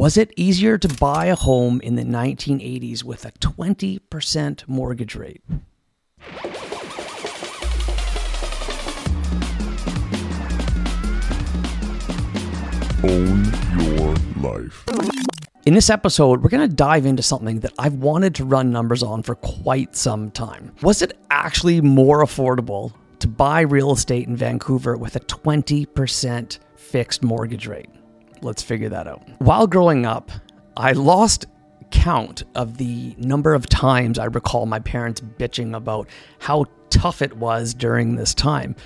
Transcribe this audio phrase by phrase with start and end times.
[0.00, 5.42] Was it easier to buy a home in the 1980s with a 20% mortgage rate?
[13.04, 13.44] Own
[13.78, 14.86] your life.
[15.66, 19.02] In this episode, we're going to dive into something that I've wanted to run numbers
[19.02, 20.74] on for quite some time.
[20.80, 27.22] Was it actually more affordable to buy real estate in Vancouver with a 20% fixed
[27.22, 27.90] mortgage rate?
[28.42, 29.22] Let's figure that out.
[29.38, 30.30] While growing up,
[30.76, 31.46] I lost
[31.90, 36.08] count of the number of times I recall my parents bitching about
[36.38, 38.76] how tough it was during this time.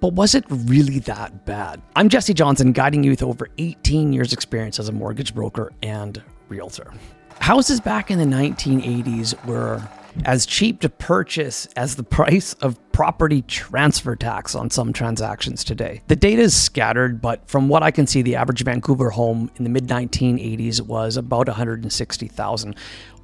[0.00, 1.80] But was it really that bad?
[1.94, 6.20] I'm Jessi Johnson, guiding you with over 18 years' experience as a mortgage broker and
[6.48, 6.92] realtor.
[7.40, 9.82] Houses back in the 1980s were
[10.24, 16.02] as cheap to purchase as the price of property transfer tax on some transactions today.
[16.08, 19.64] The data is scattered, but from what I can see, the average Vancouver home in
[19.64, 22.76] the mid 1980s was about 160,000.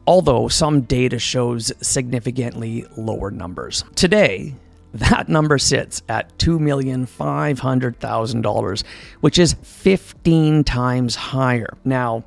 [0.06, 3.84] Although some data shows significantly lower numbers.
[3.95, 4.55] Today,
[4.95, 8.84] that number sits at $2,500,000,
[9.21, 11.77] which is 15 times higher.
[11.84, 12.24] Now,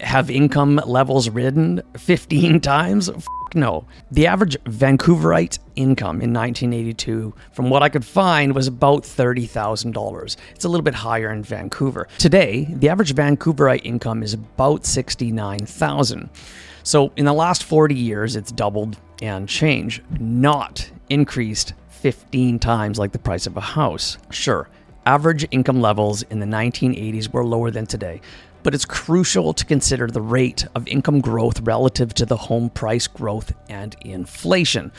[0.00, 3.08] have income levels risen 15 times?
[3.08, 3.84] F- no.
[4.10, 10.36] The average Vancouverite income in 1982, from what I could find, was about $30,000.
[10.54, 12.08] It's a little bit higher in Vancouver.
[12.18, 16.30] Today, the average Vancouverite income is about 69,000.
[16.82, 23.12] So, in the last 40 years, it's doubled and changed, not increased 15 times like
[23.12, 24.18] the price of a house.
[24.30, 24.68] Sure,
[25.06, 28.20] average income levels in the 1980s were lower than today,
[28.62, 33.06] but it's crucial to consider the rate of income growth relative to the home price
[33.06, 34.92] growth and inflation.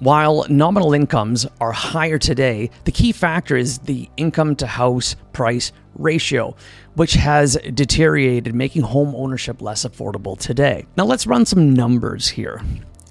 [0.00, 5.72] While nominal incomes are higher today, the key factor is the income to house price
[5.94, 6.56] ratio,
[6.94, 10.86] which has deteriorated, making home ownership less affordable today.
[10.96, 12.62] Now, let's run some numbers here.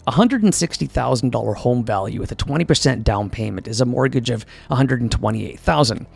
[0.07, 6.07] $160,000 home value with a 20% down payment is a mortgage of $128,000.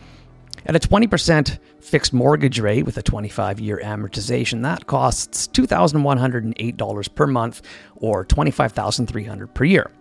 [0.65, 7.27] At a 20% fixed mortgage rate with a 25 year amortization, that costs $2,108 per
[7.27, 7.61] month
[7.95, 9.91] or $25,300 per year.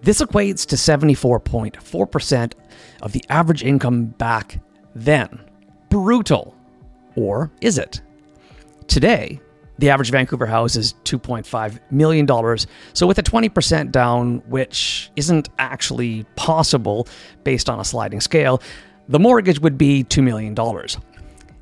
[0.00, 2.52] This equates to 74.4%
[3.02, 4.60] of the average income back
[4.94, 5.40] then.
[5.90, 6.54] Brutal.
[7.16, 8.00] Or is it?
[8.86, 9.40] Today,
[9.78, 12.26] the average Vancouver house is $2.5 million.
[12.92, 17.06] So, with a 20% down, which isn't actually possible
[17.44, 18.60] based on a sliding scale,
[19.08, 20.54] the mortgage would be $2 million.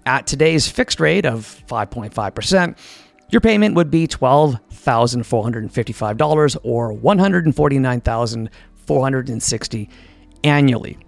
[0.04, 2.76] At today's fixed rate of 5.5%,
[3.30, 9.90] your payment would be $12,455 or 149,460
[10.44, 10.98] annually.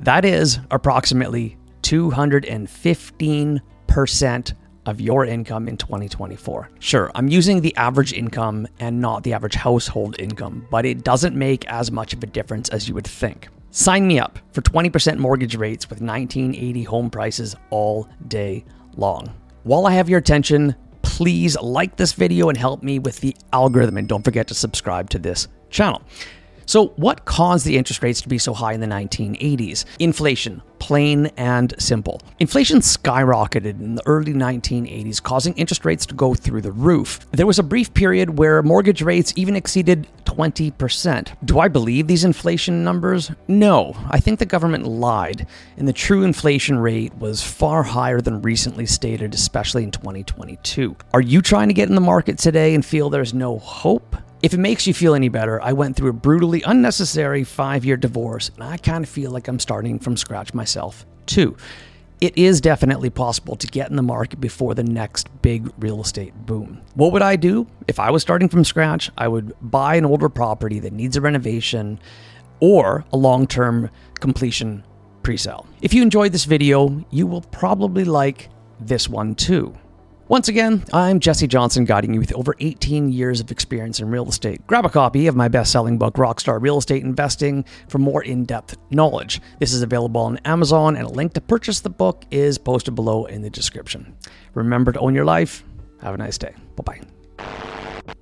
[0.00, 4.54] That is approximately 215%
[4.86, 6.68] of your income in 2024.
[6.78, 11.36] Sure, I'm using the average income and not the average household income, but it doesn't
[11.36, 13.48] make as much of a difference as you would think.
[13.70, 18.64] Sign me up for 20% mortgage rates with 1980 home prices all day
[18.96, 19.32] long.
[19.62, 23.96] While I have your attention, please like this video and help me with the algorithm
[23.96, 26.02] and don't forget to subscribe to this channel.
[26.66, 29.84] So, what caused the interest rates to be so high in the 1980s?
[29.98, 32.20] Inflation, plain and simple.
[32.40, 37.20] Inflation skyrocketed in the early 1980s, causing interest rates to go through the roof.
[37.30, 41.34] There was a brief period where mortgage rates even exceeded 20%.
[41.44, 43.30] Do I believe these inflation numbers?
[43.48, 43.94] No.
[44.10, 45.46] I think the government lied,
[45.76, 50.96] and the true inflation rate was far higher than recently stated, especially in 2022.
[51.14, 54.16] Are you trying to get in the market today and feel there's no hope?
[54.42, 57.96] If it makes you feel any better, I went through a brutally unnecessary five year
[57.96, 61.56] divorce, and I kind of feel like I'm starting from scratch myself, too.
[62.20, 66.34] It is definitely possible to get in the market before the next big real estate
[66.44, 66.80] boom.
[66.94, 67.68] What would I do?
[67.86, 71.20] If I was starting from scratch, I would buy an older property that needs a
[71.20, 72.00] renovation
[72.58, 74.82] or a long term completion
[75.22, 75.68] pre sale.
[75.82, 78.48] If you enjoyed this video, you will probably like
[78.80, 79.76] this one too.
[80.28, 84.28] Once again, I'm Jessi Johnson, guiding you with over 18 years of experience in real
[84.28, 84.64] estate.
[84.66, 88.44] Grab a copy of my best selling book, Rockstar Real Estate Investing, for more in
[88.44, 89.42] depth knowledge.
[89.58, 93.24] This is available on Amazon, and a link to purchase the book is posted below
[93.26, 94.16] in the description.
[94.54, 95.64] Remember to own your life.
[96.00, 96.54] Have a nice day.
[96.76, 97.00] Bye bye.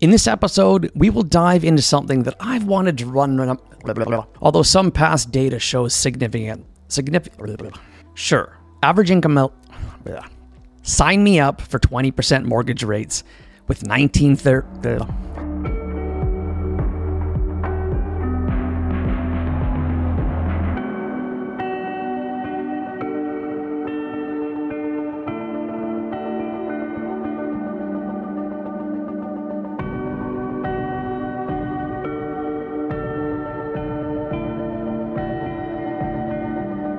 [0.00, 4.36] In this episode, we will dive into something that I've wanted to run, up.
[4.40, 7.78] although some past data shows significant, significant,
[8.14, 9.50] sure, average income.
[10.82, 13.22] Sign me up for 20% mortgage rates
[13.68, 15.39] with 1930.